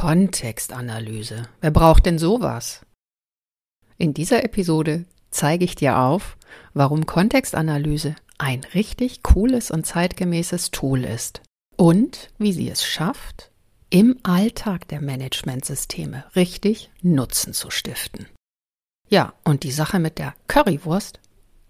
[0.00, 1.42] Kontextanalyse.
[1.60, 2.80] Wer braucht denn sowas?
[3.98, 6.38] In dieser Episode zeige ich dir auf,
[6.72, 11.42] warum Kontextanalyse ein richtig cooles und zeitgemäßes Tool ist
[11.76, 13.50] und wie sie es schafft,
[13.90, 18.26] im Alltag der Managementsysteme richtig Nutzen zu stiften.
[19.10, 21.20] Ja, und die Sache mit der Currywurst,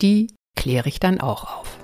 [0.00, 1.83] die kläre ich dann auch auf.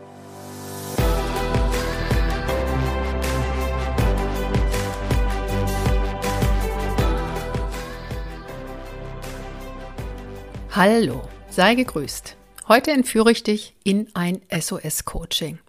[10.73, 12.37] Hallo, sei gegrüßt.
[12.69, 15.59] Heute entführe ich dich in ein SOS-Coaching.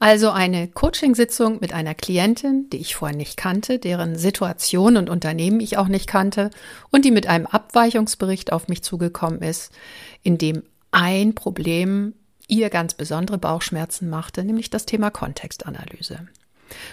[0.00, 5.60] Also eine Coachingsitzung mit einer Klientin, die ich vorher nicht kannte, deren Situation und Unternehmen
[5.60, 6.50] ich auch nicht kannte
[6.90, 9.70] und die mit einem Abweichungsbericht auf mich zugekommen ist,
[10.24, 12.14] in dem ein Problem
[12.48, 16.26] ihr ganz besondere Bauchschmerzen machte, nämlich das Thema Kontextanalyse.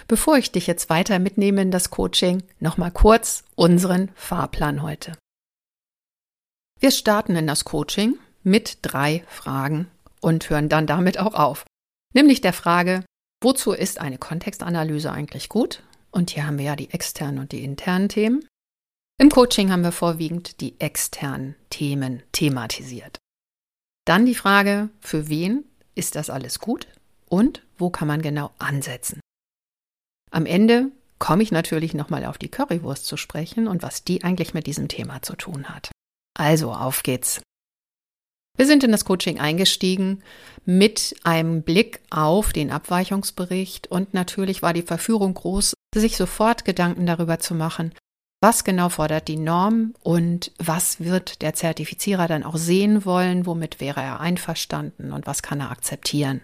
[0.06, 5.16] Bevor ich dich jetzt weiter mitnehme in das Coaching, nochmal kurz unseren Fahrplan heute.
[6.80, 9.90] Wir starten in das Coaching mit drei Fragen
[10.22, 11.66] und hören dann damit auch auf.
[12.14, 13.04] Nämlich der Frage,
[13.42, 15.82] wozu ist eine Kontextanalyse eigentlich gut?
[16.10, 18.48] Und hier haben wir ja die externen und die internen Themen.
[19.18, 23.18] Im Coaching haben wir vorwiegend die externen Themen thematisiert.
[24.06, 26.88] Dann die Frage, für wen ist das alles gut
[27.26, 29.20] und wo kann man genau ansetzen?
[30.30, 34.54] Am Ende komme ich natürlich nochmal auf die Currywurst zu sprechen und was die eigentlich
[34.54, 35.90] mit diesem Thema zu tun hat.
[36.40, 37.42] Also auf geht's.
[38.56, 40.22] Wir sind in das Coaching eingestiegen
[40.64, 47.04] mit einem Blick auf den Abweichungsbericht und natürlich war die Verführung groß, sich sofort Gedanken
[47.04, 47.92] darüber zu machen,
[48.42, 53.78] was genau fordert die Norm und was wird der Zertifizierer dann auch sehen wollen, womit
[53.78, 56.40] wäre er einverstanden und was kann er akzeptieren.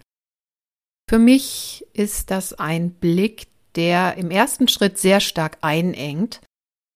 [1.09, 3.47] Für mich ist das ein Blick,
[3.77, 6.43] der im ersten Schritt sehr stark einengt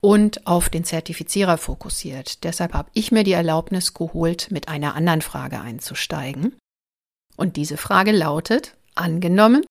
[0.01, 2.45] und auf den Zertifizierer fokussiert.
[2.45, 6.57] Deshalb habe ich mir die Erlaubnis geholt, mit einer anderen Frage einzusteigen.
[7.37, 9.65] Und diese Frage lautet, angenommen,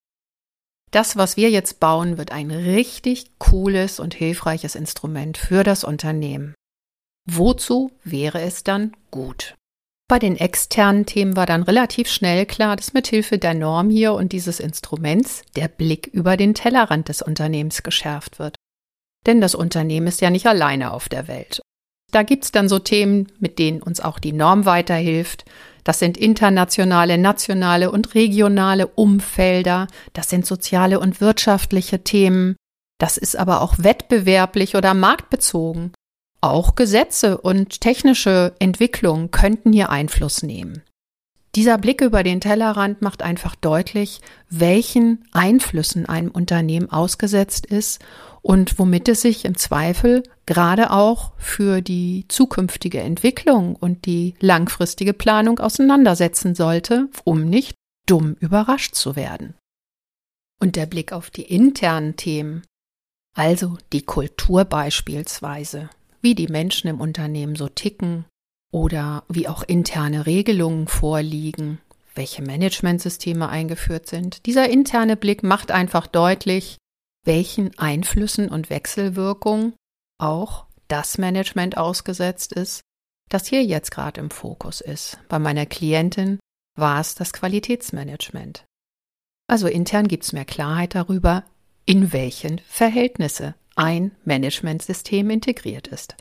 [0.91, 6.55] das, was wir jetzt bauen, wird ein richtig cooles und hilfreiches Instrument für das Unternehmen.
[7.29, 9.55] Wozu wäre es dann gut?
[10.07, 14.13] Bei den externen Themen war dann relativ schnell klar, dass mit Hilfe der Norm hier
[14.13, 18.55] und dieses Instruments der Blick über den Tellerrand des Unternehmens geschärft wird.
[19.25, 21.61] Denn das Unternehmen ist ja nicht alleine auf der Welt.
[22.11, 25.45] Da gibt's dann so Themen, mit denen uns auch die Norm weiterhilft.
[25.83, 29.87] Das sind internationale, nationale und regionale Umfelder.
[30.13, 32.55] Das sind soziale und wirtschaftliche Themen.
[32.99, 35.93] Das ist aber auch wettbewerblich oder marktbezogen.
[36.41, 40.83] Auch Gesetze und technische Entwicklungen könnten hier Einfluss nehmen.
[41.55, 47.99] Dieser Blick über den Tellerrand macht einfach deutlich, welchen Einflüssen einem Unternehmen ausgesetzt ist
[48.41, 55.13] und womit es sich im Zweifel gerade auch für die zukünftige Entwicklung und die langfristige
[55.13, 59.55] Planung auseinandersetzen sollte, um nicht dumm überrascht zu werden.
[60.61, 62.63] Und der Blick auf die internen Themen,
[63.35, 65.89] also die Kultur beispielsweise,
[66.21, 68.25] wie die Menschen im Unternehmen so ticken
[68.71, 71.79] oder wie auch interne Regelungen vorliegen,
[72.15, 74.45] welche Managementsysteme eingeführt sind.
[74.45, 76.77] Dieser interne Blick macht einfach deutlich,
[77.25, 79.73] welchen Einflüssen und Wechselwirkungen
[80.19, 82.81] auch das Management ausgesetzt ist,
[83.29, 85.19] das hier jetzt gerade im Fokus ist.
[85.29, 86.39] Bei meiner Klientin
[86.75, 88.65] war es das Qualitätsmanagement.
[89.47, 91.43] Also intern gibt es mehr Klarheit darüber,
[91.85, 96.15] in welchen Verhältnisse ein Managementsystem integriert ist.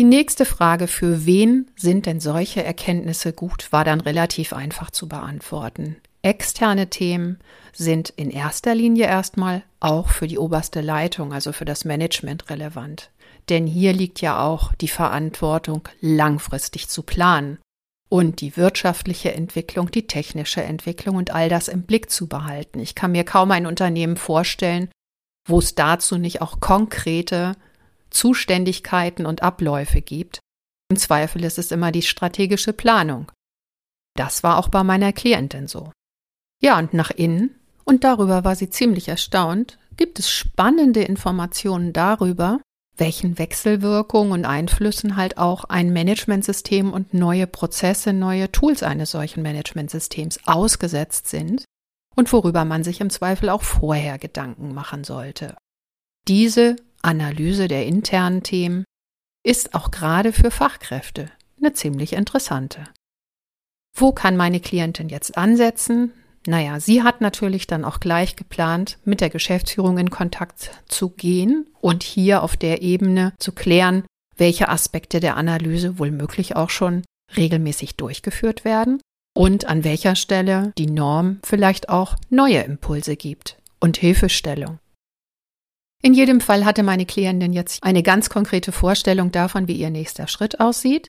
[0.00, 5.10] Die nächste Frage, für wen sind denn solche Erkenntnisse gut, war dann relativ einfach zu
[5.10, 5.96] beantworten.
[6.22, 7.38] Externe Themen
[7.74, 13.10] sind in erster Linie erstmal auch für die oberste Leitung, also für das Management relevant.
[13.50, 17.58] Denn hier liegt ja auch die Verantwortung, langfristig zu planen
[18.08, 22.80] und die wirtschaftliche Entwicklung, die technische Entwicklung und all das im Blick zu behalten.
[22.80, 24.88] Ich kann mir kaum ein Unternehmen vorstellen,
[25.46, 27.54] wo es dazu nicht auch konkrete
[28.10, 30.40] Zuständigkeiten und Abläufe gibt.
[30.90, 33.30] Im Zweifel ist es immer die strategische Planung.
[34.16, 35.92] Das war auch bei meiner Klientin so.
[36.60, 37.54] Ja, und nach innen,
[37.84, 42.60] und darüber war sie ziemlich erstaunt, gibt es spannende Informationen darüber,
[42.96, 49.42] welchen Wechselwirkungen und Einflüssen halt auch ein Managementsystem und neue Prozesse, neue Tools eines solchen
[49.42, 51.64] Managementsystems ausgesetzt sind
[52.14, 55.56] und worüber man sich im Zweifel auch vorher Gedanken machen sollte.
[56.28, 58.84] Diese Analyse der internen Themen
[59.42, 62.84] ist auch gerade für Fachkräfte eine ziemlich interessante.
[63.94, 66.12] Wo kann meine Klientin jetzt ansetzen?
[66.46, 71.68] Naja, sie hat natürlich dann auch gleich geplant, mit der Geschäftsführung in Kontakt zu gehen
[71.80, 74.04] und hier auf der Ebene zu klären,
[74.36, 77.02] welche Aspekte der Analyse wohl möglich auch schon
[77.36, 79.00] regelmäßig durchgeführt werden
[79.36, 84.78] und an welcher Stelle die Norm vielleicht auch neue Impulse gibt und Hilfestellung.
[86.02, 90.28] In jedem Fall hatte meine Klientin jetzt eine ganz konkrete Vorstellung davon, wie ihr nächster
[90.28, 91.08] Schritt aussieht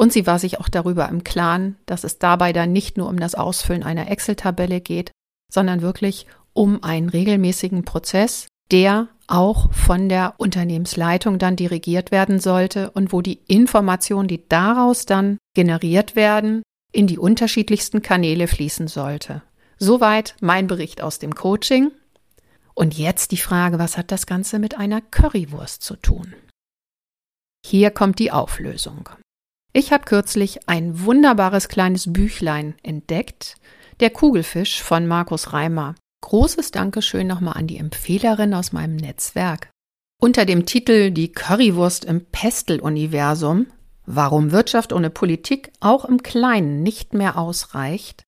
[0.00, 3.20] und sie war sich auch darüber im Klaren, dass es dabei dann nicht nur um
[3.20, 5.12] das Ausfüllen einer Excel-Tabelle geht,
[5.52, 12.90] sondern wirklich um einen regelmäßigen Prozess, der auch von der Unternehmensleitung dann dirigiert werden sollte
[12.92, 19.42] und wo die Informationen, die daraus dann generiert werden, in die unterschiedlichsten Kanäle fließen sollte.
[19.76, 21.90] Soweit mein Bericht aus dem Coaching.
[22.74, 26.34] Und jetzt die Frage, was hat das Ganze mit einer Currywurst zu tun?
[27.64, 29.08] Hier kommt die Auflösung.
[29.72, 33.56] Ich habe kürzlich ein wunderbares kleines Büchlein entdeckt,
[34.00, 35.94] der Kugelfisch von Markus Reimer.
[36.22, 39.70] Großes Dankeschön nochmal an die Empfehlerin aus meinem Netzwerk.
[40.20, 43.66] Unter dem Titel Die Currywurst im Pestel-Universum,
[44.06, 48.24] warum Wirtschaft ohne Politik auch im Kleinen nicht mehr ausreicht,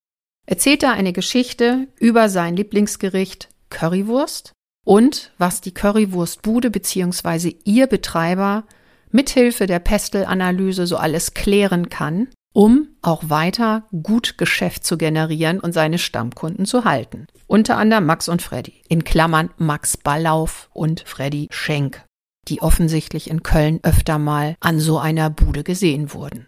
[0.47, 4.53] erzählt er eine Geschichte über sein Lieblingsgericht Currywurst
[4.85, 7.57] und was die Currywurstbude bzw.
[7.65, 8.65] ihr Betreiber
[9.11, 15.73] mithilfe der Pestel-Analyse so alles klären kann, um auch weiter gut Geschäft zu generieren und
[15.73, 17.27] seine Stammkunden zu halten.
[17.47, 18.83] Unter anderem Max und Freddy.
[18.89, 22.05] In Klammern Max Ballauf und Freddy Schenk,
[22.49, 26.47] die offensichtlich in Köln öfter mal an so einer Bude gesehen wurden.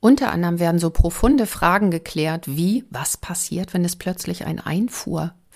[0.00, 4.60] Unter anderem werden so profunde Fragen geklärt wie, was passiert, wenn es plötzlich ein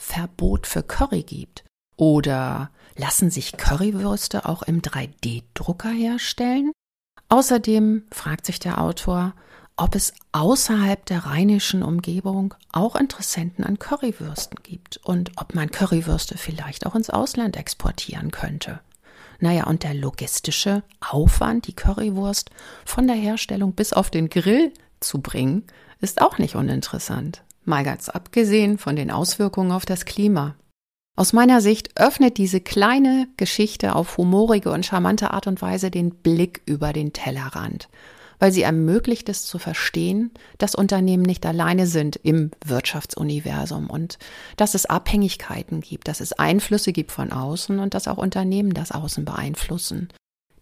[0.00, 1.64] Einfuhrverbot für Curry gibt?
[1.96, 6.72] Oder lassen sich Currywürste auch im 3D-Drucker herstellen?
[7.28, 9.34] Außerdem fragt sich der Autor,
[9.76, 16.36] ob es außerhalb der rheinischen Umgebung auch Interessenten an Currywürsten gibt und ob man Currywürste
[16.36, 18.80] vielleicht auch ins Ausland exportieren könnte.
[19.38, 22.50] Naja, und der logistische Aufwand, die Currywurst
[22.84, 25.64] von der Herstellung bis auf den Grill zu bringen,
[26.00, 27.42] ist auch nicht uninteressant.
[27.64, 30.56] Mal ganz abgesehen von den Auswirkungen auf das Klima.
[31.16, 36.14] Aus meiner Sicht öffnet diese kleine Geschichte auf humorige und charmante Art und Weise den
[36.14, 37.90] Blick über den Tellerrand,
[38.38, 44.18] weil sie ermöglicht es zu verstehen, dass Unternehmen nicht alleine sind im Wirtschaftsuniversum und
[44.56, 48.92] dass es Abhängigkeiten gibt, dass es Einflüsse gibt von außen und dass auch Unternehmen das
[48.92, 50.08] Außen beeinflussen.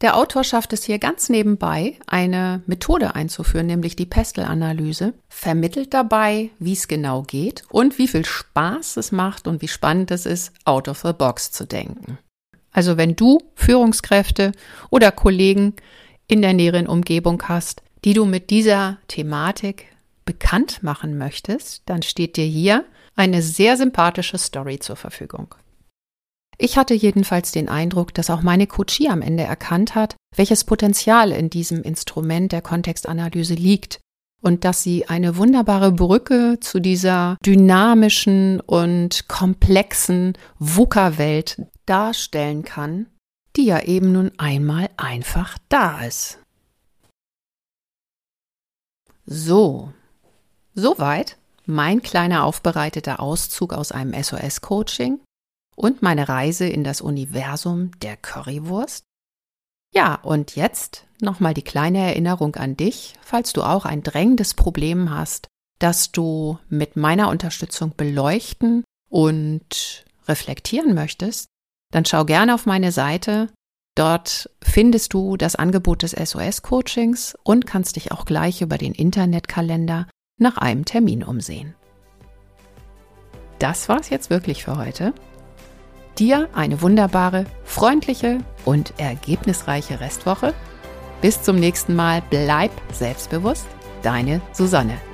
[0.00, 6.50] Der Autor schafft es hier ganz nebenbei, eine Methode einzuführen, nämlich die Pestel-Analyse, vermittelt dabei,
[6.60, 10.52] wie es genau geht und wie viel Spaß es macht und wie spannend es ist,
[10.64, 12.18] out of the box zu denken.
[12.70, 14.52] Also wenn du Führungskräfte
[14.90, 15.74] oder Kollegen
[16.28, 19.86] in der näheren Umgebung hast, die du mit dieser Thematik
[20.24, 22.84] bekannt machen möchtest, dann steht dir hier
[23.16, 25.54] eine sehr sympathische Story zur Verfügung.
[26.60, 31.30] Ich hatte jedenfalls den Eindruck, dass auch meine Coachie am Ende erkannt hat, welches Potenzial
[31.30, 34.00] in diesem Instrument der Kontextanalyse liegt
[34.42, 43.06] und dass sie eine wunderbare Brücke zu dieser dynamischen und komplexen VUCA-Welt darstellen kann,
[43.56, 46.40] die ja eben nun einmal einfach da ist.
[49.26, 49.92] So,
[50.74, 51.36] soweit
[51.66, 55.20] mein kleiner aufbereiteter Auszug aus einem SOS-Coaching
[55.78, 59.04] und meine Reise in das Universum der Currywurst?
[59.94, 65.10] Ja, und jetzt nochmal die kleine Erinnerung an dich, falls du auch ein drängendes Problem
[65.10, 65.46] hast,
[65.78, 71.46] das du mit meiner Unterstützung beleuchten und reflektieren möchtest,
[71.92, 73.48] dann schau gerne auf meine Seite.
[73.94, 80.08] Dort findest du das Angebot des SOS-Coachings und kannst dich auch gleich über den Internetkalender
[80.38, 81.74] nach einem Termin umsehen.
[83.58, 85.14] Das war's jetzt wirklich für heute.
[86.18, 90.52] Dir eine wunderbare, freundliche und ergebnisreiche Restwoche.
[91.22, 92.22] Bis zum nächsten Mal.
[92.28, 93.66] Bleib selbstbewusst.
[94.02, 95.07] Deine Susanne.